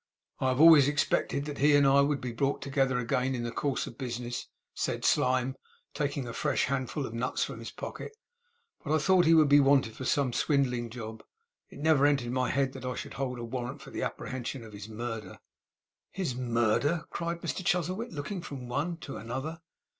[0.39, 3.51] 'I have always expected that he and I would be brought together again in the
[3.51, 5.55] course of business,' said Slyme,
[5.93, 8.17] taking a fresh handful of nuts from his pocket;
[8.83, 11.23] 'but I thought he would be wanted for some swindling job;
[11.69, 14.73] it never entered my head that I should hold a warrant for the apprehension of
[14.73, 15.37] his murderer.'
[16.13, 19.61] 'HIS murderer!' cried Mr Chuzzlewit, looking from one to another.